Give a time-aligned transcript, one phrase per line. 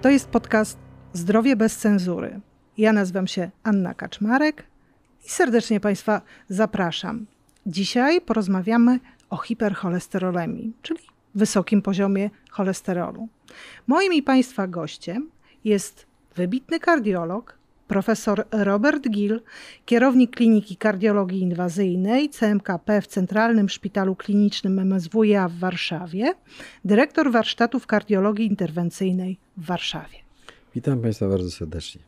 [0.00, 0.78] To jest podcast
[1.12, 2.40] Zdrowie bez cenzury.
[2.78, 4.66] Ja nazywam się Anna Kaczmarek
[5.26, 7.26] i serdecznie Państwa zapraszam.
[7.66, 9.00] Dzisiaj porozmawiamy
[9.30, 11.00] o hipercholesterolemii, czyli
[11.34, 13.28] wysokim poziomie cholesterolu.
[13.86, 15.30] Moim i Państwa gościem
[15.64, 17.58] jest wybitny kardiolog,
[17.90, 19.40] profesor Robert Gill,
[19.84, 26.34] kierownik Kliniki Kardiologii Inwazyjnej CMKP w Centralnym Szpitalu Klinicznym MSWiA w Warszawie,
[26.84, 30.18] dyrektor warsztatów kardiologii interwencyjnej w Warszawie.
[30.74, 32.00] Witam Państwa bardzo serdecznie.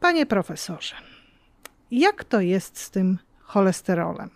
[0.00, 0.94] Panie profesorze,
[1.90, 4.30] jak to jest z tym cholesterolem?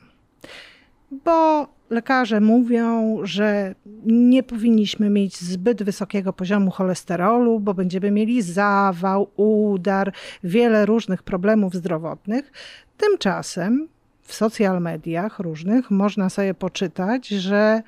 [1.11, 3.75] Bo lekarze mówią, że
[4.07, 10.13] nie powinniśmy mieć zbyt wysokiego poziomu cholesterolu, bo będziemy mieli zawał, udar,
[10.45, 12.53] wiele różnych problemów zdrowotnych.
[12.97, 13.89] Tymczasem
[14.23, 17.83] w social mediach różnych można sobie poczytać, że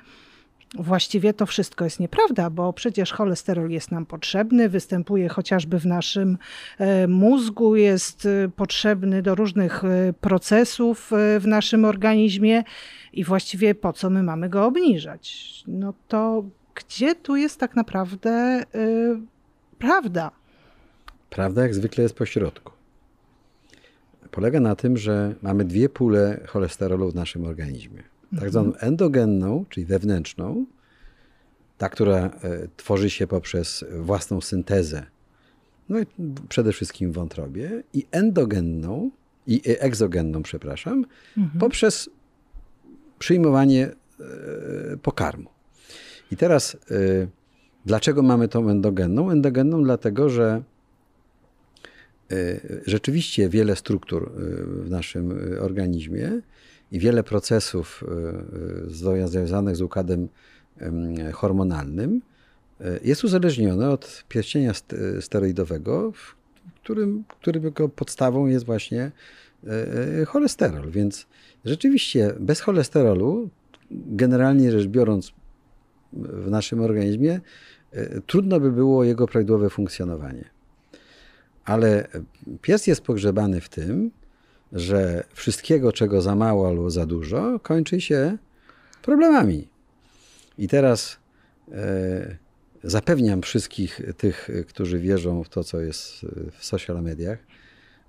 [0.79, 6.37] Właściwie to wszystko jest nieprawda, bo przecież cholesterol jest nam potrzebny, występuje chociażby w naszym
[6.77, 12.63] e, mózgu, jest e, potrzebny do różnych e, procesów w naszym organizmie
[13.13, 15.53] i właściwie po co my mamy go obniżać?
[15.67, 16.43] No to
[16.75, 18.63] gdzie tu jest tak naprawdę
[19.79, 20.31] prawda?
[21.29, 22.71] Prawda jak zwykle jest po środku.
[24.31, 29.85] Polega na tym, że mamy dwie pule cholesterolu w naszym organizmie tak zwaną endogenną, czyli
[29.85, 30.65] wewnętrzną,
[31.77, 32.31] ta, która e,
[32.77, 35.05] tworzy się poprzez własną syntezę,
[35.89, 36.05] no i
[36.49, 39.11] przede wszystkim w wątrobie, i endogenną,
[39.47, 41.05] i e, egzogenną, przepraszam,
[41.37, 41.59] mhm.
[41.59, 42.09] poprzez
[43.19, 43.87] przyjmowanie
[44.19, 45.49] e, pokarmu.
[46.31, 46.77] I teraz,
[47.85, 49.31] dlaczego mamy tą endogenną?
[49.31, 50.63] Endogenną dlatego, że
[52.85, 54.31] rzeczywiście wiele struktur
[54.67, 56.41] w naszym organizmie
[56.93, 58.03] i wiele procesów
[59.07, 60.27] e, e, związanych z układem
[61.33, 62.21] hormonalnym
[62.81, 64.71] e, jest uzależnione od pierścienia
[65.19, 66.35] steroidowego, w
[66.83, 69.11] którym, którego podstawą jest właśnie
[70.27, 70.91] cholesterol.
[70.91, 71.27] Więc
[71.65, 73.49] rzeczywiście bez cholesterolu,
[73.91, 75.33] generalnie rzecz biorąc,
[76.13, 77.41] w naszym organizmie,
[78.27, 80.45] trudno by było jego prawidłowe funkcjonowanie.
[81.65, 82.07] Ale
[82.61, 84.11] pies jest pogrzebany w tym,
[84.73, 88.37] że wszystkiego, czego za mało albo za dużo, kończy się
[89.01, 89.67] problemami.
[90.57, 91.17] I teraz
[91.71, 92.37] e,
[92.83, 97.39] zapewniam wszystkich tych, którzy wierzą w to, co jest w social mediach,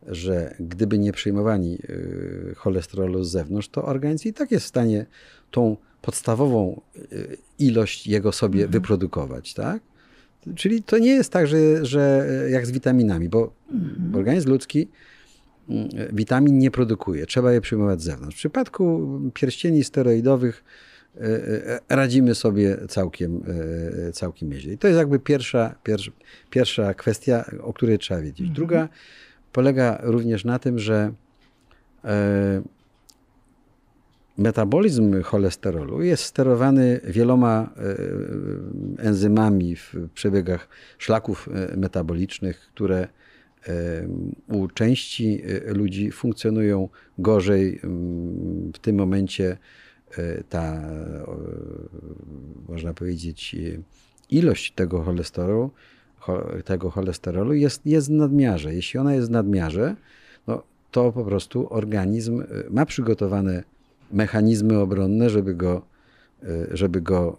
[0.07, 1.79] że gdyby nie przyjmowali
[2.53, 5.07] e, cholesterolu z zewnątrz, to organizm i tak jest w stanie
[5.51, 7.01] tą podstawową e,
[7.59, 8.73] ilość jego sobie mhm.
[8.73, 9.83] wyprodukować, tak?
[10.57, 14.15] Czyli to nie jest tak, że, że jak z witaminami, bo mhm.
[14.15, 14.89] organizm ludzki
[16.13, 18.37] witamin nie produkuje, trzeba je przyjmować z zewnątrz.
[18.37, 20.65] W przypadku pierścieni steroidowych
[21.17, 23.43] e, e, radzimy sobie całkiem,
[24.09, 24.73] e, całkiem nieźle.
[24.73, 26.11] I to jest jakby pierwsza, pierwsza,
[26.51, 28.41] pierwsza kwestia, o której trzeba wiedzieć.
[28.41, 28.55] Mhm.
[28.55, 28.89] Druga
[29.53, 31.13] polega również na tym, że
[34.39, 37.71] metabolizm cholesterolu jest sterowany wieloma
[38.99, 43.09] enzymami w przebiegach szlaków metabolicznych, które
[44.49, 46.89] u części e, ludzi funkcjonują
[47.19, 47.81] gorzej.
[48.75, 49.57] W tym momencie
[50.19, 50.83] e, ta,
[52.69, 53.83] można powiedzieć, e,
[54.31, 55.71] ilość tego cholesterolu,
[56.65, 58.75] tego cholesterolu jest, jest w nadmiarze.
[58.75, 59.97] Jeśli ona jest w nadmiarze,
[60.47, 63.63] no, to po prostu organizm ma przygotowane
[64.13, 65.83] mechanizmy obronne, żeby go,
[66.71, 67.37] żeby go,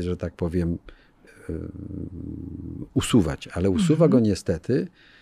[0.00, 0.78] że tak powiem,
[2.94, 3.48] usuwać.
[3.48, 4.24] Ale usuwa go mhm.
[4.24, 5.19] niestety E,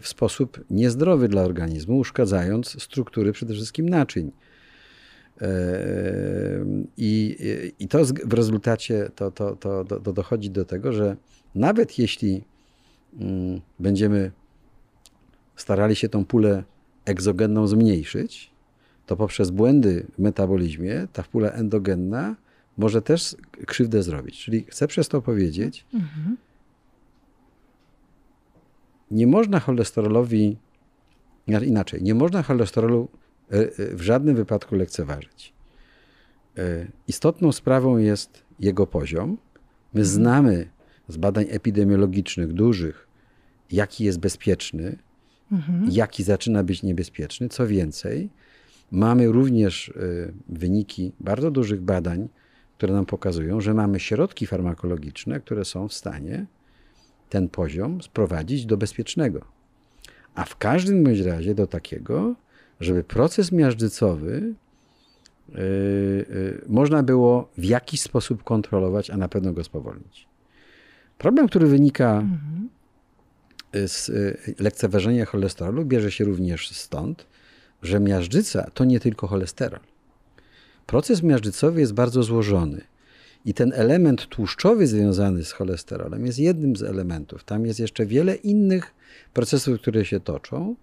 [0.00, 4.32] w sposób niezdrowy dla organizmu, uszkadzając struktury przede wszystkim naczyń.
[5.40, 5.48] E,
[6.96, 7.36] I,
[7.78, 11.16] i to w rezultacie to, to, to, to dochodzi do tego, że
[11.54, 12.44] nawet jeśli
[13.20, 14.30] mm, będziemy
[15.56, 16.64] starali się tą pulę
[17.04, 18.50] egzogenną zmniejszyć,
[19.06, 22.36] to poprzez błędy w metabolizmie ta pula endogenna
[22.78, 23.36] może też
[23.66, 24.44] krzywdę zrobić.
[24.44, 26.36] Czyli chcę przez to powiedzieć, mhm
[29.12, 30.56] nie można cholesterolowi,
[31.46, 33.08] inaczej, nie można cholesterolu
[33.52, 35.52] e, e, w żadnym wypadku lekceważyć.
[36.58, 39.28] E, istotną sprawą jest jego poziom.
[39.94, 40.06] My mhm.
[40.06, 40.68] znamy
[41.08, 43.08] z badań epidemiologicznych dużych,
[43.70, 44.98] jaki jest bezpieczny,
[45.52, 45.88] mhm.
[45.90, 47.48] jaki zaczyna być niebezpieczny.
[47.48, 48.30] Co więcej,
[48.90, 49.92] mamy również
[50.48, 52.28] wyniki bardzo dużych badań,
[52.76, 56.46] które nam pokazują, że mamy środki farmakologiczne, które są w stanie
[57.32, 59.40] ten poziom sprowadzić do bezpiecznego.
[60.34, 62.34] A w każdym bądź razie do takiego,
[62.80, 64.54] żeby proces miażdżycowy
[65.48, 70.28] yy, yy, można było w jakiś sposób kontrolować, a na pewno go spowolnić.
[71.18, 72.68] Problem, który wynika mhm.
[73.72, 77.26] z y, lekceważenia cholesterolu, bierze się również stąd,
[77.82, 79.80] że miażdżyca to nie tylko cholesterol.
[80.86, 82.91] Proces miażdżycowy jest bardzo złożony.
[83.44, 87.44] I ten element tłuszczowy związany z cholesterolem jest jednym z elementów.
[87.44, 88.94] Tam jest jeszcze wiele innych
[89.34, 90.76] procesów, które się toczą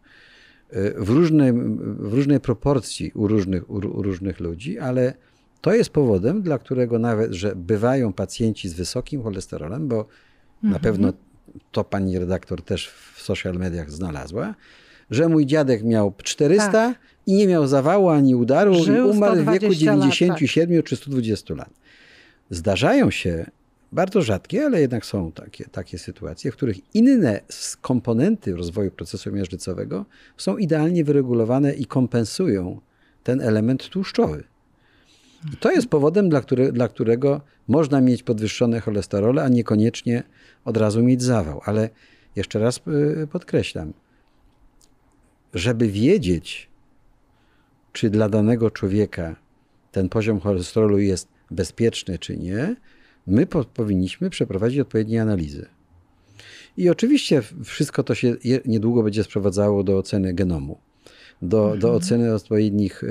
[0.74, 5.14] y, w, różnej, w różnej proporcji u różnych, u różnych ludzi, ale
[5.62, 10.74] to jest powodem, dla którego nawet, że bywają pacjenci z wysokim cholesterolem, bo mhm.
[10.74, 11.14] na pewno
[11.72, 14.56] to pani redaktor też w social mediach znalazła,
[15.12, 17.00] że mój dziadek miał 400 tak.
[17.28, 20.90] i nie miał zawału ani udaru Żył i umarł w wieku 97 lat, tak.
[20.90, 21.70] czy 120 lat.
[22.50, 23.46] Zdarzają się
[23.92, 27.42] bardzo rzadkie, ale jednak są takie, takie sytuacje, w których inne
[27.82, 30.06] komponenty rozwoju procesu miażdżycowego
[30.38, 32.82] są idealnie wyregulowane i kompensują
[33.24, 34.44] ten element tłuszczowy.
[35.54, 40.24] I to jest powodem, dla, który, dla którego można mieć podwyższone cholesterole, a niekoniecznie
[40.66, 41.62] od razu mieć zawał.
[41.66, 41.90] Ale
[42.36, 42.82] jeszcze raz
[43.24, 43.94] y, podkreślam,
[45.54, 46.70] żeby wiedzieć,
[47.94, 49.36] czy dla danego człowieka
[49.92, 52.76] ten poziom cholesterolu jest bezpieczny, czy nie,
[53.28, 55.66] my po, powinniśmy przeprowadzić odpowiednie analizy.
[56.78, 58.36] I oczywiście wszystko to się
[58.66, 60.78] niedługo będzie sprowadzało do oceny genomu
[61.42, 61.80] do, mhm.
[61.80, 63.08] do oceny odpowiednich e,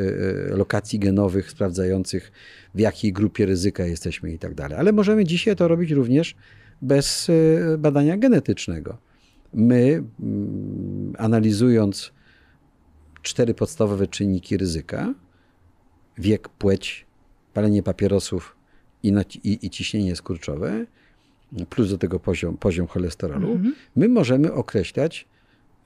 [0.52, 2.32] e, lokacji genowych sprawdzających,
[2.74, 4.78] w jakiej grupie ryzyka jesteśmy i tak dalej.
[4.78, 6.36] Ale możemy dzisiaj to robić również
[6.82, 8.98] bez e, badania genetycznego.
[9.54, 12.12] My, mm, analizując
[13.22, 15.14] cztery podstawowe czynniki ryzyka,
[16.18, 17.06] wiek, płeć,
[17.58, 18.56] palenie papierosów
[19.02, 19.14] i,
[19.44, 20.86] i, i ciśnienie skurczowe,
[21.70, 23.74] plus do tego poziom, poziom cholesterolu, mhm.
[23.96, 25.26] my możemy określać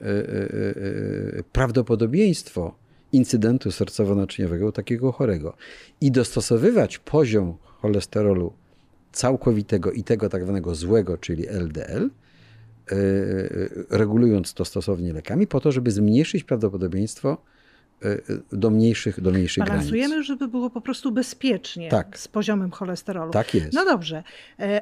[0.03, 2.75] E, e, e, prawdopodobieństwo
[3.13, 5.57] incydentu sercowo-naczyniowego takiego chorego
[6.01, 8.53] i dostosowywać poziom cholesterolu
[9.13, 12.11] całkowitego i tego tak zwanego złego, czyli LDL,
[13.91, 17.37] regulując to stosownie lekami, po to, żeby zmniejszyć prawdopodobieństwo
[18.53, 20.27] do mniejszych, do mniejszych Balansujemy, granic.
[20.27, 22.19] żeby było po prostu bezpiecznie tak.
[22.19, 23.33] z poziomem cholesterolu.
[23.33, 23.73] Tak jest.
[23.73, 24.23] No dobrze,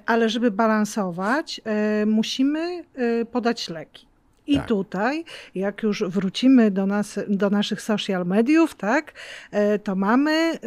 [0.06, 1.60] ale żeby balansować,
[2.06, 2.84] musimy
[3.32, 4.10] podać leki.
[4.46, 4.66] I tak.
[4.66, 5.24] tutaj,
[5.54, 9.12] jak już wrócimy do, nas, do naszych social mediów, tak,
[9.50, 10.58] e, to mamy e,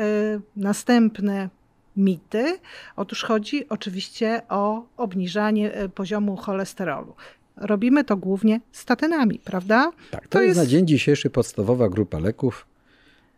[0.55, 1.49] następne
[1.97, 2.59] mity.
[2.95, 7.15] Otóż chodzi oczywiście o obniżanie e, poziomu cholesterolu.
[7.57, 9.91] Robimy to głównie statynami, prawda?
[10.11, 12.65] Tak, to, to jest, jest na dzień dzisiejszy podstawowa grupa leków.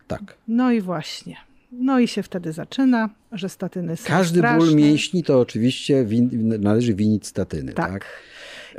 [0.07, 0.37] Tak.
[0.47, 1.35] No i właśnie.
[1.71, 4.65] No i się wtedy zaczyna, że statyny są Każdy straszne.
[4.65, 7.73] ból mięśni to oczywiście win, należy winić statyny.
[7.73, 7.91] Tak.
[7.91, 8.05] tak?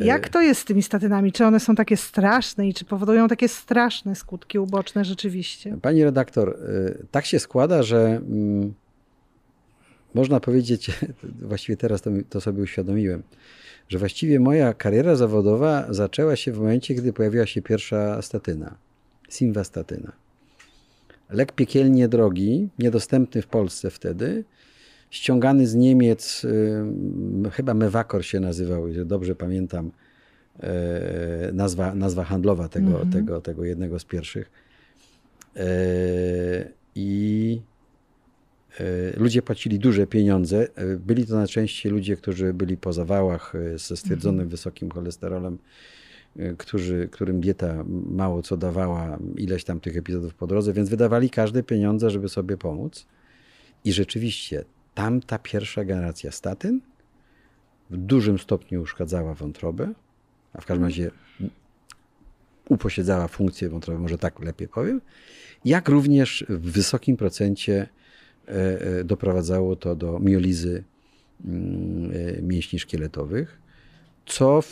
[0.00, 1.32] Jak to jest z tymi statynami?
[1.32, 5.78] Czy one są takie straszne i czy powodują takie straszne skutki uboczne rzeczywiście?
[5.82, 8.74] Pani redaktor, y, tak się składa, że mm,
[10.14, 10.90] można powiedzieć,
[11.48, 13.22] właściwie teraz to, to sobie uświadomiłem,
[13.88, 18.76] że właściwie moja kariera zawodowa zaczęła się w momencie, gdy pojawiła się pierwsza statyna,
[19.28, 20.12] simvastatyna.
[21.30, 24.44] Lek piekielnie drogi, niedostępny w Polsce wtedy,
[25.10, 29.90] ściągany z Niemiec, y, chyba Mewakor się nazywał, dobrze pamiętam
[30.60, 33.10] e, nazwa, nazwa handlowa tego, mhm.
[33.10, 34.50] tego, tego jednego z pierwszych.
[35.56, 35.66] E,
[36.94, 37.60] I
[39.16, 40.68] ludzie płacili duże pieniądze.
[40.98, 44.48] Byli to najczęściej ludzie, którzy byli po zawałach ze stwierdzonym mhm.
[44.48, 45.58] wysokim cholesterolem,
[46.58, 51.62] którzy, którym dieta mało co dawała, ileś tam tych epizodów po drodze, więc wydawali każde
[51.62, 53.06] pieniądze, żeby sobie pomóc.
[53.84, 54.64] I rzeczywiście
[54.94, 56.80] tamta pierwsza generacja statyn
[57.90, 59.92] w dużym stopniu uszkadzała wątrobę,
[60.52, 60.90] a w każdym mhm.
[60.90, 61.10] razie
[62.68, 65.00] uposiedzała funkcję wątroby, może tak lepiej powiem,
[65.64, 68.05] jak również w wysokim procencie e, e,
[69.04, 70.84] doprowadzało to do miolizy
[71.44, 73.60] mm, e, mięśni szkieletowych,
[74.26, 74.62] co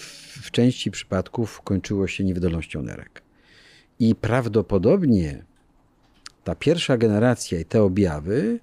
[0.42, 3.22] w części przypadków kończyło się niewydolnością nerek.
[4.00, 5.44] I prawdopodobnie
[6.44, 8.60] ta pierwsza generacja i te objawy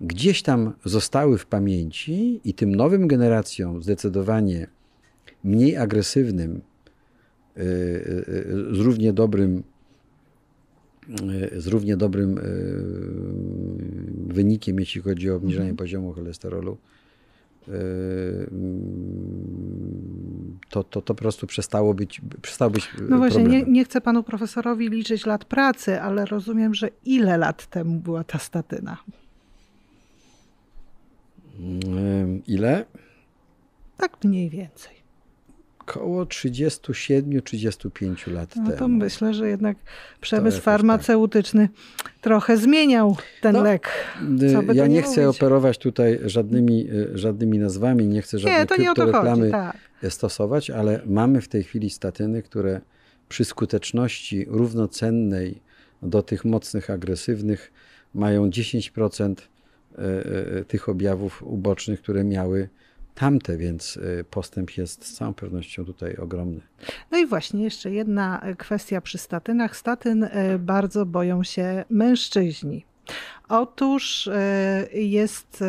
[0.00, 4.66] gdzieś tam zostały w pamięci i tym nowym generacjom zdecydowanie
[5.44, 6.60] mniej agresywnym,
[8.70, 9.62] z równie dobrym,
[11.56, 12.40] z równie dobrym
[14.26, 15.76] wynikiem, jeśli chodzi o obniżenie mhm.
[15.76, 16.76] poziomu cholesterolu,
[20.70, 24.22] to, to, to po prostu przestało być, przestało być No właśnie, nie, nie, chcę panu
[24.22, 28.96] profesorowi liczyć lat pracy, ale rozumiem, że ile lat temu była ta statyna?
[32.46, 32.84] Ile?
[33.96, 34.99] Tak mniej więcej.
[35.86, 38.76] Koło 37-35 lat No temu.
[38.78, 39.76] to myślę, że jednak
[40.20, 40.64] przemysł tak.
[40.64, 41.68] farmaceutyczny
[42.20, 43.88] trochę zmieniał ten No, lek.
[44.20, 49.50] By ja nie nie chcę operować tutaj żadnymi, y, żadnymi nazwami, nie chcę żadnej kryptoreklamy
[49.50, 49.76] Tak.
[50.08, 52.80] stosować, ale mamy w tej chwili statyny, które
[53.28, 55.60] przy skuteczności równocennej
[56.02, 57.72] do tych mocnych, agresywnych
[58.14, 59.34] mają 10%
[59.98, 60.02] e,
[60.58, 62.68] e, tych objawów ubocznych, które miały
[63.14, 66.60] tamte, więc e, postęp jest z całą pewnością tutaj ogromny.
[67.10, 69.76] No i właśnie jeszcze jedna e, kwestia przy statynach.
[69.76, 72.84] Statyn e, bardzo boją się mężczyźni.
[73.48, 74.28] Otóż
[74.92, 75.64] jest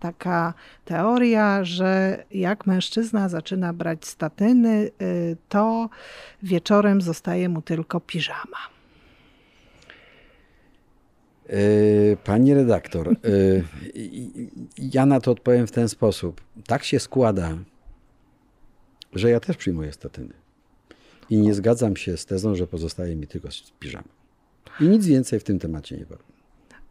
[0.00, 4.90] taka teoria, że jak mężczyzna zaczyna brać statyny,
[5.48, 5.88] to
[6.42, 8.58] wieczorem zostaje mu tylko piżama.
[11.50, 13.16] E, Pani redaktor,
[13.94, 14.48] i-
[14.92, 16.40] ja na to odpowiem w ten sposób.
[16.66, 17.58] Tak się składa,
[19.14, 20.32] że ja też przyjmuję statyny.
[21.30, 23.48] I nie zgadzam się z tezą, że pozostaje mi tylko
[23.80, 24.08] piżama.
[24.80, 26.22] I nic więcej w tym temacie nie powiem.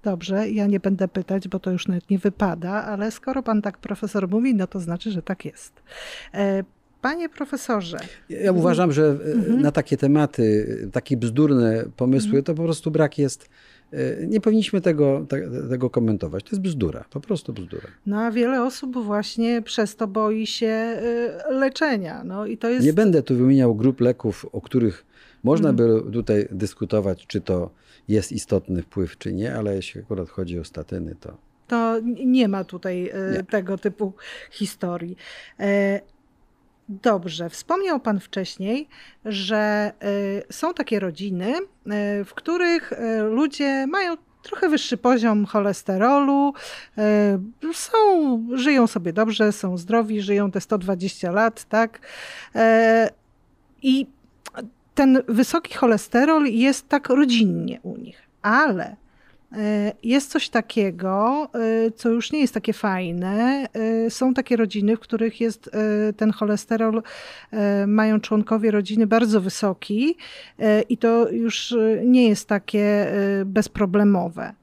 [0.04, 3.78] Dobrze, ja nie będę pytać, bo to już nawet nie wypada, ale skoro pan tak
[3.78, 5.74] profesor mówi, no to znaczy, że tak jest.
[6.34, 6.64] E,
[7.02, 7.98] Panie profesorze,
[8.30, 9.62] Ja uważam, że e, Mhm.
[9.62, 13.50] na takie tematy, takie bzdurne pomysły, to po prostu brak jest.
[13.94, 16.44] E, Nie powinniśmy tego, te- tego komentować.
[16.44, 17.88] To jest bzdura, po prostu bzdura.
[18.06, 20.98] no a wiele osób właśnie przez to boi się
[21.50, 22.24] y, leczenia.
[22.24, 22.86] No i to jest.
[22.86, 25.06] Nie będę tu wymieniał grup leków, o których
[25.44, 26.04] można Mhm.
[26.04, 27.70] by tutaj dyskutować, czy to
[28.08, 32.64] jest istotny wpływ, czy nie, ale jeśli akurat chodzi o statyny, to To nie ma
[32.64, 33.44] tutaj e, Nie.
[33.44, 34.14] tego typu
[34.52, 35.16] historii.
[36.90, 38.88] Dobrze, wspomniał Pan wcześniej,
[39.26, 46.54] że e, są takie rodziny, e, w których e, ludzie mają trochę wyższy poziom cholesterolu,
[47.74, 52.00] są, żyją sobie dobrze, są zdrowi, żyją te 120 lat, tak?
[53.82, 54.08] I
[54.96, 58.96] ten wysoki cholesterol jest tak rodzinnie u nich, ale
[60.04, 63.68] Jest coś takiego, e, co już nie jest takie fajne.
[64.06, 67.02] E, Są takie rodziny, w których jest e, ten cholesterol,
[67.52, 70.16] e, mają członkowie rodziny bardzo wysoki
[70.60, 72.82] e, i to już e, nie jest takie
[73.42, 74.54] e, bezproblemowe.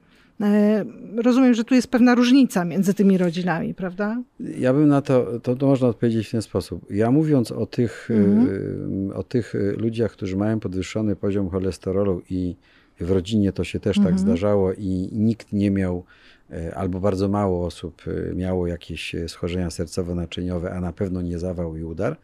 [0.40, 0.84] E,
[1.16, 4.22] Rozumiem, że tu jest pewna różnica między tymi rodzinami, prawda?
[4.40, 6.86] Ja bym na to, to, to można odpowiedzieć w ten sposób.
[6.90, 9.12] Ja mówiąc o tych, Mhm.
[9.14, 12.56] o tych ludziach, którzy mają podwyższony poziom cholesterolu i
[13.00, 14.18] w rodzinie to się też tak Mhm.
[14.18, 16.04] zdarzało i nikt nie miał,
[16.50, 21.38] y, albo bardzo mało osób y, miało jakieś y, schorzenia sercowo-naczyniowe, a na pewno nie
[21.38, 22.16] zawał i udar,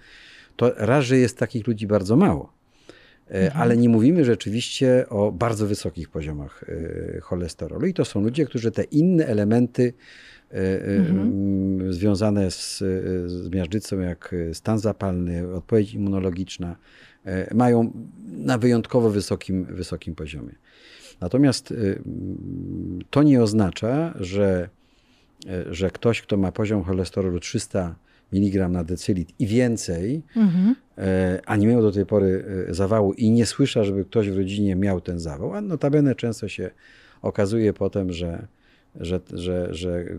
[0.56, 2.52] to raz, że jest takich ludzi bardzo mało.
[3.30, 3.62] Mhm.
[3.62, 6.64] Ale nie mówimy rzeczywiście o bardzo wysokich poziomach
[7.22, 7.86] cholesterolu.
[7.86, 9.92] I to są ludzie, którzy te inne elementy
[10.98, 11.92] Mhm.
[11.92, 12.78] związane z,
[13.26, 16.76] z miażdżycą, jak stan zapalny, odpowiedź immunologiczna,
[17.54, 17.92] mają
[18.32, 20.54] na wyjątkowo wysokim, wysokim poziomie.
[21.20, 24.68] Natomiast mm, to nie oznacza, że,
[25.46, 27.94] y, że ktoś, kto ma poziom cholesterolu 300
[28.32, 30.74] mg na decylitr i więcej, Mhm.
[30.98, 34.36] e, a nie miał do tej pory e, zawału i nie słysza, żeby ktoś w
[34.36, 36.70] rodzinie miał ten zawał, a notabene często się
[37.22, 38.46] okazuje potem, że,
[39.00, 40.16] że, że, że e,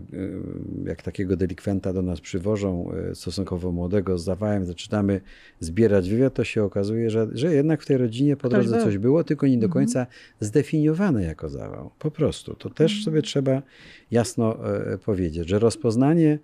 [0.84, 5.20] jak takiego delikwenta do nas przywożą e, stosunkowo młodego z zawałem, zaczynamy
[5.60, 9.24] zbierać wywiad, to się okazuje, że, że jednak w tej rodzinie po drodze coś było,
[9.24, 9.72] tylko nie do Mhm.
[9.72, 10.06] końca
[10.40, 11.90] zdefiniowane jako zawał.
[11.98, 12.54] Po prostu.
[12.54, 13.04] To też Mhm.
[13.04, 13.62] sobie trzeba
[14.10, 16.38] jasno e, powiedzieć, że rozpoznanie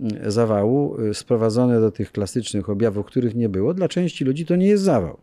[0.00, 4.56] mm, zawału y, sprowadzone do tych klasycznych objawów, których nie było, dla części ludzi to
[4.56, 5.16] nie jest zawał.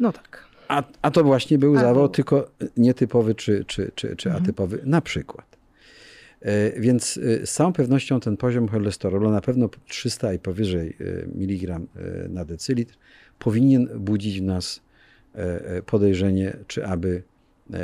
[0.00, 0.44] No tak.
[0.68, 2.08] A, a to właśnie był A, zawał, był.
[2.08, 4.44] tylko nietypowy czy, czy, czy, czy Mhm.
[4.44, 5.49] atypowy na przykład.
[6.42, 10.96] E, Więc y, z całą pewnością ten poziom cholesterolu, na pewno 300 i powyżej
[11.34, 11.86] miligram
[12.26, 12.96] y, na decylitr,
[13.40, 14.80] powinien budzić w nas
[15.34, 17.22] e, e, podejrzenie, czy aby,
[17.72, 17.78] e,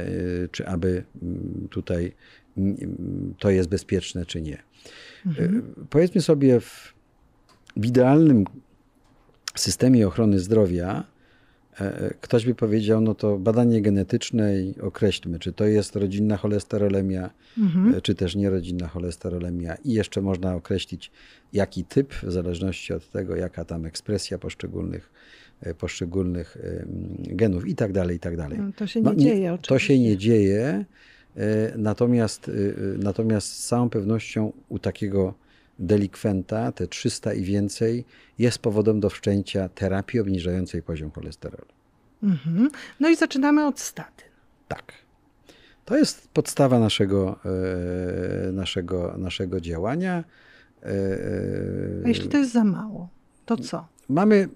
[0.48, 2.12] czy aby mm, tutaj
[2.56, 4.62] mm, to jest bezpieczne, czy nie.
[5.26, 5.58] Mhm.
[5.58, 6.94] E, Powiedzmy sobie, w,
[7.76, 8.44] w idealnym
[9.54, 11.15] systemie ochrony zdrowia e,
[12.20, 17.94] ktoś by powiedział, no to badanie genetyczne i określmy, czy to jest rodzinna cholesterolemia, Mhm.
[17.94, 21.10] e, czy też nierodzinna cholesterolemia i jeszcze można określić
[21.52, 25.10] jaki typ, w zależności od tego, jaka tam ekspresja poszczególnych,
[25.60, 26.56] e, poszczególnych
[27.18, 28.58] genów i tak dalej, i tak dalej.
[28.58, 29.86] No, to się nie No, dzieje To oczywiście.
[29.94, 30.84] się nie dzieje,
[31.36, 32.54] e, natomiast, e, e,
[32.98, 35.34] natomiast z całą pewnością u takiego
[35.78, 38.04] delikwenta, te 300 i więcej,
[38.38, 41.66] jest powodem do wszczęcia terapii obniżającej poziom cholesterolu.
[42.22, 42.70] Mhm.
[43.00, 44.28] No i zaczynamy od statyn.
[44.68, 44.92] Tak.
[45.84, 47.38] To jest podstawa naszego,
[48.48, 50.24] e, naszego, naszego działania.
[50.82, 50.88] E,
[52.04, 53.08] A jeśli to jest za mało,
[53.46, 53.88] to co?
[54.08, 54.48] mamy,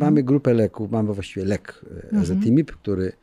[0.00, 2.22] mamy grupę leków, mamy właściwie lek Mhm.
[2.22, 3.14] ezetimib, który, e,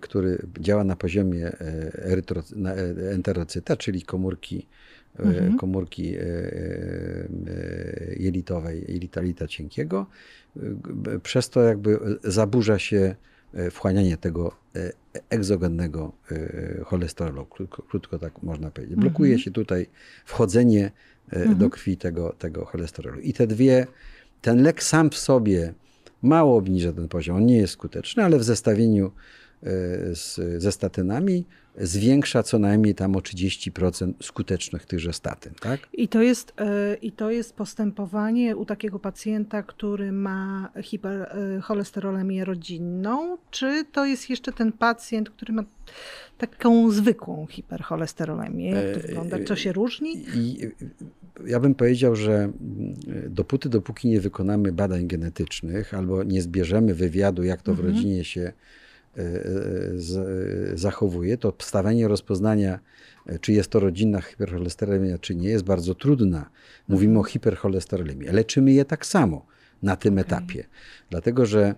[0.00, 2.78] który działa na poziomie e, erytro- na, e,
[3.12, 4.66] enterocyta, czyli komórki,
[5.18, 5.56] e, Mhm.
[5.58, 10.06] komórki e, e, jelitowej, jelita, jelita cienkiego.
[10.56, 10.60] E,
[11.22, 13.14] Przez to jakby zaburza się
[13.54, 14.92] e, wchłanianie tego e,
[15.30, 17.46] egzogennego e, cholesterolu,
[17.88, 18.96] krótko, tak można powiedzieć.
[18.96, 19.44] Blokuje Mhm.
[19.44, 19.86] się tutaj
[20.24, 20.84] wchodzenie
[21.32, 21.58] e, Mhm.
[21.58, 23.20] do krwi tego, tego cholesterolu.
[23.20, 23.86] I te dwie,
[24.42, 25.74] ten lek sam w sobie
[26.22, 29.10] mało obniża ten poziom, on nie jest skuteczny, ale w zestawieniu e,
[30.14, 31.44] z, ze statynami
[31.78, 35.80] zwiększa co najmniej tam o 30% skuteczność tychże statyn, tak?
[35.92, 43.38] I to, jest, e, I to jest postępowanie u takiego pacjenta, który ma hipercholesterolemię rodzinną,
[43.50, 45.64] czy to jest jeszcze ten pacjent, który ma
[46.38, 48.70] taką zwykłą hipercholesterolemię?
[48.70, 49.36] Jak to E, wygląda?
[49.46, 50.24] Co się różni?
[50.36, 50.58] I
[51.46, 52.54] ja bym powiedział, że mm,
[53.28, 57.94] dopóty, dopóki nie wykonamy badań genetycznych albo nie zbierzemy wywiadu, jak to w Mhm.
[57.94, 58.52] rodzinie się e, e,
[60.74, 62.78] zachowuje, to stawianie rozpoznania,
[63.26, 66.50] e, czy jest to rodzinna hipercholesterolemia, czy nie, jest bardzo trudna.
[66.88, 67.20] Mówimy Mhm.
[67.20, 68.28] o hipercholesterolemii.
[68.28, 69.46] Leczymy je tak samo
[69.82, 70.22] na tym Okej.
[70.22, 70.64] etapie,
[71.10, 71.74] dlatego że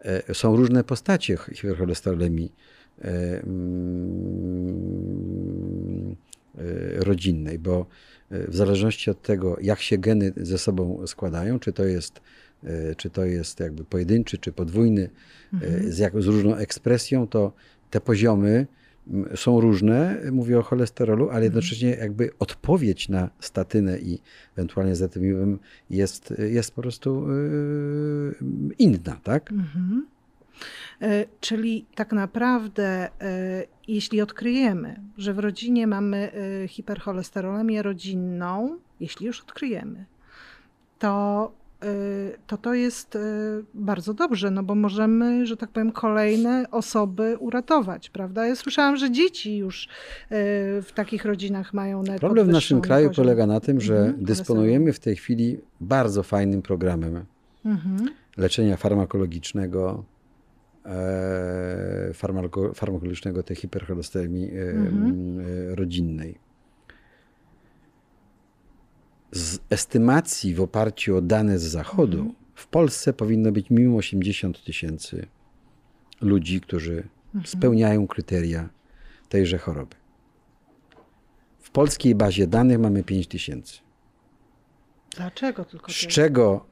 [0.00, 2.52] e, są różne postacie hipercholesterolemii
[3.04, 4.84] e, mm,
[6.96, 7.86] rodzinnej, bo
[8.30, 12.20] w zależności od tego, jak się geny ze sobą składają, czy to jest,
[12.96, 15.10] czy to jest jakby pojedynczy, czy podwójny,
[15.62, 17.52] e, z, jak, z różną ekspresją, to
[17.90, 18.66] te poziomy
[19.34, 24.18] są różne, mówię o cholesterolu, ale jednocześnie jakby odpowiedź na statynę i
[24.56, 25.58] ewentualnie zatymibem
[25.90, 27.34] jest, jest po prostu e,
[28.78, 29.52] inna, tak?
[29.52, 30.06] Mhm.
[31.02, 36.32] E, Czyli tak naprawdę, e, jeśli odkryjemy, że w rodzinie mamy
[36.64, 40.04] e, hipercholesterolemię rodzinną, jeśli już odkryjemy,
[40.98, 41.63] to e,
[42.46, 43.20] to, to jest e,
[43.74, 48.46] bardzo dobrze, no bo możemy, że tak powiem, kolejne osoby uratować, prawda?
[48.46, 49.88] Ja słyszałam, że dzieci już e,
[50.82, 53.24] w takich rodzinach mają nawet Problem w naszym kraju poziom.
[53.24, 57.24] polega na tym, że Mhm, dysponujemy w tej chwili bardzo fajnym programem
[57.64, 58.08] Mhm.
[58.36, 60.04] leczenia farmakologicznego,
[60.86, 65.40] e, farmako, farmakologicznego tej hipercholesteremii e, Mhm.
[65.40, 66.43] e, rodzinnej.
[69.34, 72.34] Z estymacji w oparciu o dane z Zachodu Mhm.
[72.54, 75.26] w Polsce powinno być minimum 80 tysięcy
[76.20, 77.46] ludzi, którzy Mhm.
[77.46, 78.68] spełniają kryteria
[79.28, 79.96] tejże choroby.
[81.60, 83.78] W polskiej bazie danych mamy 5 tysięcy.
[85.16, 86.66] Dlaczego tylko z czego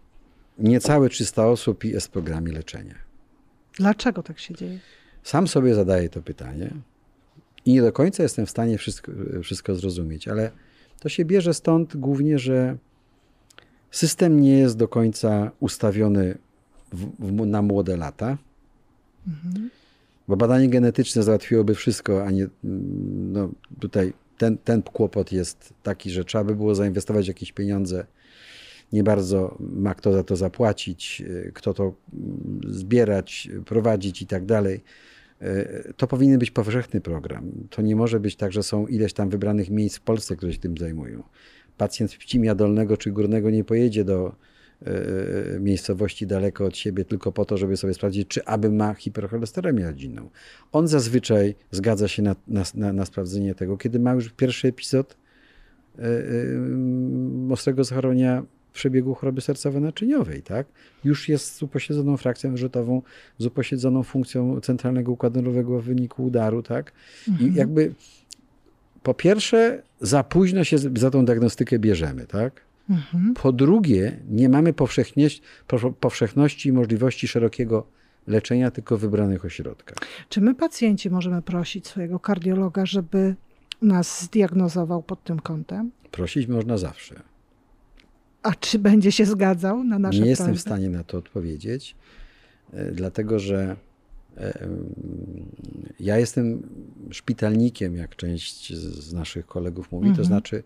[0.59, 2.95] niecałe 300 osób jest w programie leczenia.
[3.79, 4.79] Dlaczego tak się dzieje?
[5.23, 6.71] Sam sobie zadaję to pytanie
[7.65, 10.51] i nie do końca jestem w stanie wszystko, wszystko zrozumieć, ale
[11.03, 12.77] to się bierze stąd głównie, że
[13.91, 16.39] system nie jest do końca ustawiony
[16.93, 18.39] w, w, na młode lata,
[19.27, 19.71] Mhm.
[20.29, 22.47] bo badanie genetyczne załatwiłoby wszystko, a nie
[23.33, 28.07] no, tutaj ten, ten kłopot jest taki, że trzeba by było zainwestować jakieś pieniądze.
[28.93, 34.47] Nie bardzo ma kto za to zapłacić, y, kto to mm, zbierać, prowadzić i tak
[34.47, 34.81] dalej.
[35.43, 37.53] Y, To powinien być powszechny program.
[37.71, 40.59] To nie może być tak, że są ileś tam wybranych miejsc w Polsce, które się
[40.59, 41.23] tym zajmują.
[41.79, 44.35] Pacjent Pcimia Dolnego czy Górnego nie pojedzie do
[44.83, 49.85] y, miejscowości daleko od siebie tylko po to, żeby sobie sprawdzić, czy aby ma hipercholesteremię
[49.87, 50.31] rodzinną.
[50.73, 52.37] On zazwyczaj zgadza się na,
[52.75, 55.17] na, na, sprawdzenie tego, kiedy ma już pierwszy epizod
[55.99, 56.03] y,
[57.51, 58.43] ostrego zachorowania
[58.73, 60.67] przebiegu choroby sercowo-naczyniowej, tak?
[61.05, 63.03] Już jest z upośledzoną frakcją rzutową,
[63.39, 66.93] z upośledzoną funkcją centralnego układu nerwowego w wyniku udaru, tak?
[67.41, 67.95] I jakby
[69.03, 72.61] po pierwsze, za późno się za tą diagnostykę bierzemy, tak?
[72.91, 73.35] Mhm.
[73.35, 75.43] Po drugie, nie mamy powszechności,
[76.01, 77.87] powszechności i możliwości szerokiego
[78.27, 79.99] leczenia tylko w wybranych ośrodkach.
[80.29, 83.35] Czy my pacjenci możemy prosić swojego kardiologa, żeby
[83.83, 85.91] nas zdiagnozował pod tym kątem?
[86.11, 87.32] Prosić można zawsze.
[88.43, 91.97] A czy będzie się zgadzał na nasze Nie jestem w stanie na to odpowiedzieć,
[92.73, 93.77] e, dlatego że
[94.37, 94.69] e,
[96.01, 96.63] ja jestem
[97.11, 100.27] szpitalnikiem, jak część z naszych kolegów mówi, to Mhm.
[100.27, 100.63] znaczy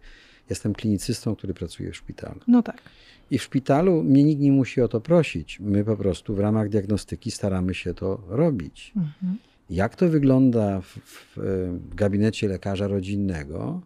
[0.50, 2.40] jestem klinicystą, który pracuje w szpitalu.
[2.48, 2.82] No tak.
[3.30, 5.60] I w szpitalu mnie nikt nie musi o to prosić.
[5.60, 8.92] My po prostu w ramach diagnostyki staramy się to robić.
[8.96, 9.38] Mhm.
[9.70, 13.82] Jak to wygląda w, w, w gabinecie lekarza rodzinnego,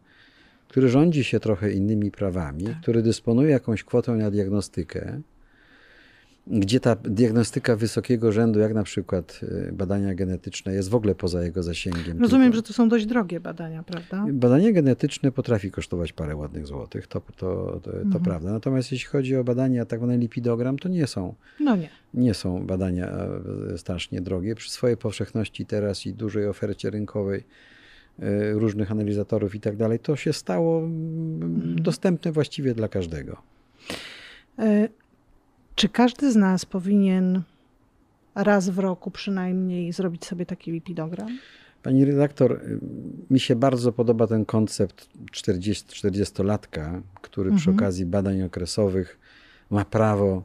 [0.71, 5.21] który rządzi się trochę innymi prawami, który dysponuje jakąś kwotą na diagnostykę
[6.47, 11.45] gdzie ta diagnostyka wysokiego rzędu, jak na przykład y, badania genetyczne, jest w ogóle poza
[11.45, 12.21] jego zasięgiem.
[12.21, 12.57] Rozumiem, tylko.
[12.57, 14.27] że to są dość drogie badania, prawda?
[14.33, 18.25] Badanie genetyczne potrafi kosztować parę ładnych złotych, to, to, to, to Mhm.
[18.25, 18.53] prawda.
[18.53, 21.89] Natomiast jeśli chodzi o badania tak zwany lipidogram, to nie są, No nie.
[22.15, 23.09] nie są badania
[23.75, 24.55] e, strasznie drogie.
[24.55, 27.45] Przy swojej powszechności teraz i dużej ofercie rynkowej
[28.53, 31.83] różnych analizatorów i tak dalej, to się stało mm, Mhm.
[31.83, 33.37] dostępne właściwie dla każdego.
[34.59, 34.89] E,
[35.75, 37.43] Czy każdy z nas powinien
[38.35, 41.39] raz w roku przynajmniej zrobić sobie taki lipidogram?
[41.83, 42.79] Pani redaktor, y,
[43.31, 47.77] mi się bardzo podoba ten koncept 40, 40-latka, który przy Mhm.
[47.77, 49.19] okazji badań okresowych
[49.71, 50.43] ma prawo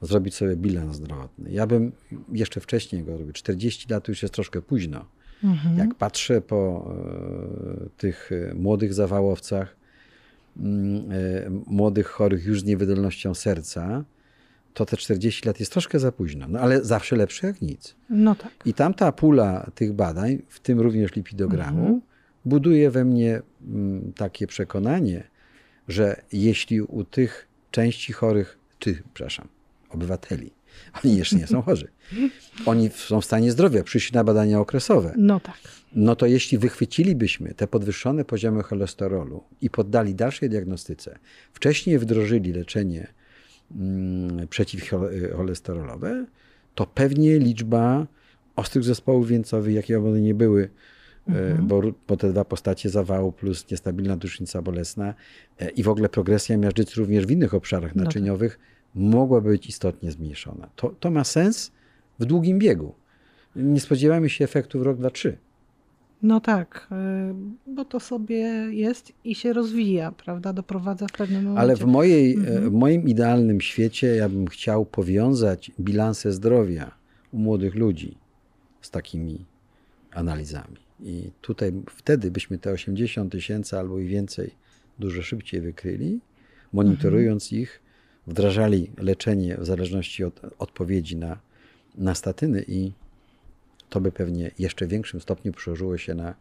[0.00, 1.50] zrobić sobie bilans zdrowotny.
[1.52, 1.92] Ja bym
[2.32, 3.32] jeszcze wcześniej go robił.
[3.32, 5.04] 40 lat już jest troszkę późno.
[5.44, 5.78] Mhm.
[5.78, 6.90] Jak patrzę po
[7.84, 9.76] e, tych e, młodych zawałowcach,
[10.56, 14.04] mm, e, młodych chorych już z niewydolnością serca,
[14.74, 16.46] to te 40 lat jest troszkę za późno.
[16.48, 17.94] No ale zawsze lepsze jak nic.
[18.10, 18.52] No tak.
[18.64, 22.00] I tamta pula tych badań, w tym również lipidogramu, Mhm.
[22.44, 25.24] buduje we mnie mm, takie przekonanie,
[25.88, 29.48] że jeśli u tych części chorych, czy, przepraszam,
[29.90, 30.50] obywateli,
[31.04, 31.88] oni jeszcze nie są chorzy,
[32.66, 35.54] oni są w stanie zdrowia, przyszli na badania okresowe, No tak.
[35.94, 41.18] no to jeśli wychwycilibyśmy te podwyższone poziomy cholesterolu i poddali dalszej diagnostyce,
[41.52, 43.06] wcześniej wdrożyli leczenie
[43.76, 46.26] mm, przeciwcholesterolowe,
[46.74, 48.06] to pewnie liczba
[48.56, 50.68] ostrych zespołów wieńcowych, jakie one nie były,
[51.28, 55.14] e, bo, ró- bo te dwa postacie zawału plus niestabilna dusznica bolesna
[55.60, 58.04] e, i w ogóle progresja miażdżycy również w innych obszarach No tak.
[58.06, 58.58] naczyniowych
[58.94, 60.68] mogłaby być istotnie zmniejszona.
[60.76, 61.72] To, to ma sens
[62.18, 62.94] w długim biegu.
[63.56, 65.36] Nie spodziewamy się efektu w rok, dwa, trzy.
[66.22, 66.88] No tak,
[67.66, 68.36] y, bo to sobie
[68.70, 70.52] jest i się rozwija, prawda?
[70.52, 71.60] Doprowadza w pewnym momencie.
[71.60, 72.56] Ale w, mojej, Mhm.
[72.56, 76.90] e, w moim idealnym świecie ja bym chciał powiązać bilanse zdrowia
[77.32, 78.16] u młodych ludzi
[78.80, 79.44] z takimi
[80.14, 80.76] analizami.
[81.00, 84.50] I tutaj wtedy byśmy te 80 tysięcy albo i więcej
[84.98, 86.20] dużo szybciej wykryli,
[86.72, 87.62] monitorując Mhm.
[87.62, 87.81] ich,
[88.26, 91.38] wdrażali leczenie w zależności od odpowiedzi na,
[91.94, 92.92] na statyny i
[93.88, 96.34] to by pewnie jeszcze w większym stopniu przełożyło się na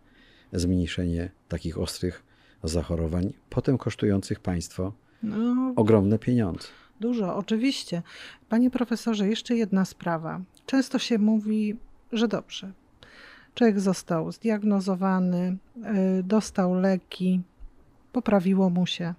[0.54, 2.24] zmniejszenie takich ostrych
[2.63, 6.67] zachorowań, potem kosztujących państwo No, ogromne pieniądze.
[7.00, 8.02] Dużo, oczywiście.
[8.50, 10.41] Panie profesorze, jeszcze jedna sprawa.
[10.65, 11.76] Często się mówi,
[12.12, 12.72] że dobrze.
[13.56, 15.58] Człowiek został zdiagnozowany,
[16.20, 17.41] y, dostał leki,
[18.12, 19.13] poprawiło mu się.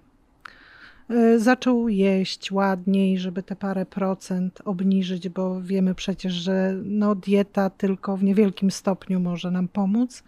[1.11, 7.69] Y, Zaczął jeść ładniej, żeby te parę procent obniżyć, bo wiemy przecież, że no, dieta
[7.69, 10.23] tylko w niewielkim stopniu może nam pomóc.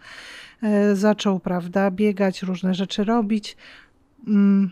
[0.92, 3.56] Y, Zaczął, prawda, biegać, różne rzeczy robić.
[4.26, 4.70] Mm,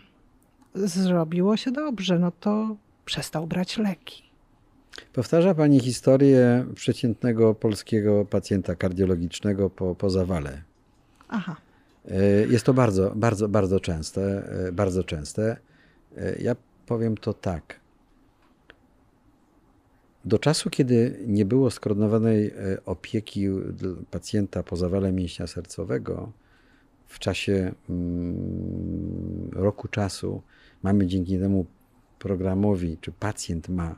[0.75, 4.23] zrobiło się dobrze, no to przestał brać leki.
[5.13, 10.61] Powtarza Pani historię przeciętnego polskiego pacjenta kardiologicznego po, po zawale.
[11.29, 11.55] Aha,
[12.11, 14.43] E, Jest to bardzo, bardzo, bardzo częste.
[14.73, 15.57] Bardzo częste.
[16.17, 17.79] E, Ja powiem to tak.
[20.25, 23.47] Do czasu, kiedy nie było skoordynowanej e, opieki
[24.11, 26.31] pacjenta po zawale mięśnia sercowego,
[27.07, 30.41] w czasie mm, roku czasu
[30.83, 31.65] mamy dzięki temu
[32.19, 33.95] programowi, czy pacjent ma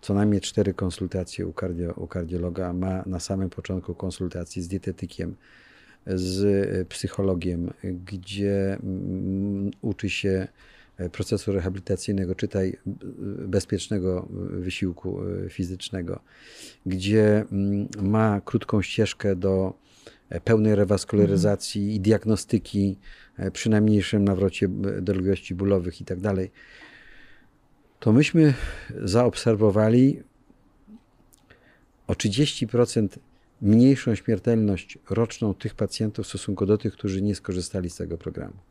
[0.00, 5.36] co najmniej cztery konsultacje u, kardio, u kardiologa, ma na samym początku konsultacji z dietetykiem,
[6.06, 10.48] z e, psychologiem, gdzie mm, uczy się
[11.12, 12.76] procesu rehabilitacyjnego, czytaj
[13.46, 16.20] bezpiecznego wysiłku e, fizycznego,
[16.86, 19.74] gdzie mm, ma krótką ścieżkę do
[20.30, 22.96] e, pełnej rewaskularyzacji i diagnostyki
[23.36, 24.68] e, przy najmniejszym nawrocie
[25.02, 26.50] dolegliwości bólowych i tak dalej,
[28.00, 28.54] to myśmy
[29.04, 30.22] zaobserwowali
[32.06, 33.08] o 30%
[33.62, 38.67] mniejszą śmiertelność roczną tych pacjentów w stosunku do tych, którzy nie skorzystali z tego programu.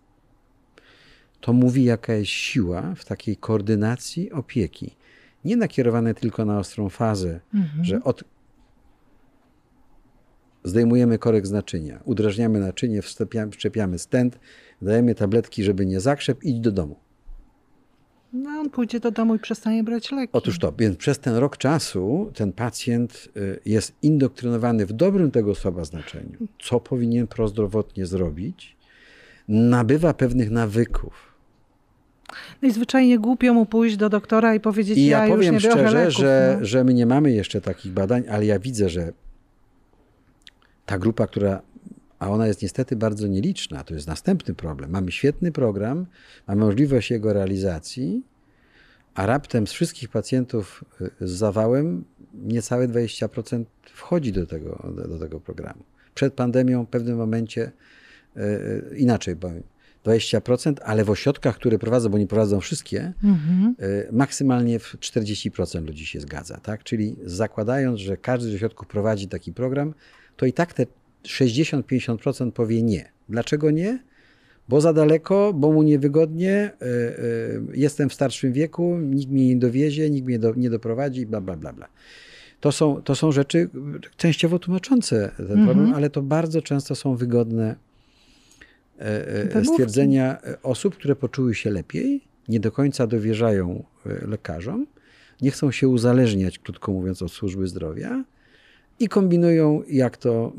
[1.41, 4.95] To mówi, jaka jest siła w takiej koordynacji opieki.
[5.45, 7.83] Nie nakierowane tylko na ostrą fazę, Mhm.
[7.85, 8.23] że od...
[10.63, 13.01] zdejmujemy korek z naczynia, udrażniamy naczynie,
[13.51, 14.39] wszczepiamy, stent,
[14.81, 16.95] dajemy tabletki, żeby nie zakrzep, idź do domu.
[18.33, 20.29] no on pójdzie do domu i przestanie brać leki.
[20.33, 25.55] Otóż to, więc przez ten rok czasu ten pacjent y, jest indoktrynowany w dobrym tego
[25.55, 28.77] słowa znaczeniu, co powinien prozdrowotnie zrobić,
[29.47, 31.26] nabywa pewnych nawyków.
[32.61, 35.53] No i zwyczajnie głupio mu pójść do doktora i powiedzieć, I ja, ja już powiem
[35.53, 36.13] nie biorę szczerze, leków.
[36.13, 36.65] że, no.
[36.65, 39.13] że my nie mamy jeszcze takich badań, ale ja widzę, że
[40.85, 41.61] ta grupa, która,
[42.19, 44.91] a ona jest niestety bardzo nieliczna, to jest następny problem.
[44.91, 46.05] Mamy świetny program,
[46.47, 48.23] mamy możliwość jego realizacji,
[49.15, 55.19] a raptem z wszystkich pacjentów y, z zawałem niecałe 20% wchodzi do tego, do, do
[55.19, 55.83] tego programu.
[56.15, 57.71] Przed pandemią w pewnym momencie
[58.37, 59.63] y, y, inaczej powiem.
[60.07, 63.75] 20%, ale w ośrodkach, które prowadzą, bo nie prowadzą wszystkie, mhm.
[64.11, 66.57] maksymalnie 40% ludzi się zgadza.
[66.57, 66.83] Tak?
[66.83, 69.93] Czyli zakładając, że każdy z ośrodków prowadzi taki program,
[70.37, 70.85] to i tak te
[71.23, 73.11] 60-50% powie nie.
[73.29, 73.99] Dlaczego nie?
[74.69, 77.19] Bo za daleko, bo mu niewygodnie, e, e,
[77.73, 81.57] jestem w starszym wieku, nikt mnie nie dowiezie, nikt mnie do, nie doprowadzi, bla, bla,
[81.57, 81.87] bla, bla.
[82.59, 83.69] To są, to są rzeczy
[84.17, 85.65] częściowo tłumaczące ten mhm.
[85.65, 87.75] problem, ale to bardzo często są wygodne
[89.63, 94.87] stwierdzenia osób, które poczuły się lepiej, nie do końca dowierzają lekarzom,
[95.41, 98.23] nie chcą się uzależniać, krótko mówiąc, od służby zdrowia
[98.99, 100.53] i kombinują, jak to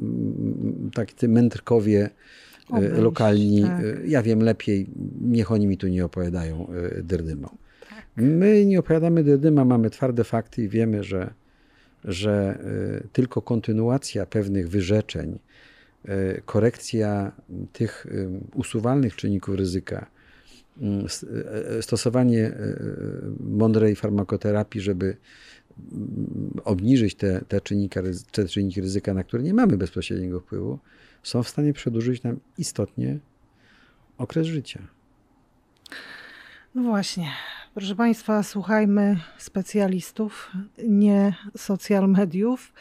[0.94, 2.10] tak te mędrkowie
[2.70, 3.84] e, Obejść, lokalni, tak.
[3.84, 4.86] E, ja wiem lepiej,
[5.20, 7.48] niech oni mi tu nie opowiadają e, derdymą.
[7.90, 8.04] Tak.
[8.16, 11.30] My nie opowiadamy derdyma, mamy twarde fakty i wiemy, że,
[12.04, 12.58] że
[13.12, 15.38] tylko kontynuacja pewnych wyrzeczeń,
[16.44, 17.32] korekcja
[17.72, 18.06] tych
[18.54, 20.06] usuwalnych czynników ryzyka,
[20.80, 21.06] mm,
[21.80, 22.52] stosowanie
[23.40, 25.16] mądrej farmakoterapii, żeby
[26.64, 27.98] obniżyć te, te, czynniki,
[28.32, 30.78] te czynniki ryzyka, na które nie mamy bezpośredniego wpływu,
[31.22, 33.18] są w stanie przedłużyć nam istotnie
[34.18, 34.82] okres życia.
[36.74, 37.28] No właśnie.
[37.74, 40.50] Proszę Państwa, słuchajmy specjalistów,
[40.88, 42.72] nie social mediów.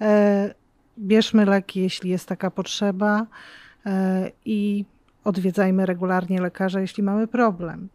[0.00, 0.54] E,
[0.98, 3.26] bierzmy leki, jeśli jest taka potrzeba
[3.86, 4.84] e, i
[5.24, 7.88] odwiedzajmy regularnie lekarza, jeśli mamy problem.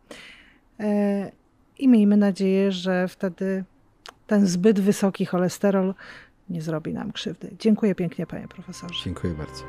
[0.80, 1.32] E,
[1.80, 3.64] I miejmy nadzieję, że wtedy
[4.28, 5.94] ten zbyt wysoki cholesterol
[6.50, 7.56] nie zrobi nam krzywdy.
[7.60, 9.04] Dziękuję pięknie, panie profesorze.
[9.04, 9.64] Dziękuję bardzo.